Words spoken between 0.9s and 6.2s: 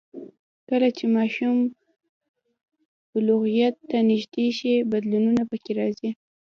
چې ماشوم بلوغیت ته نږدې شي، بدلونونه پکې راځي.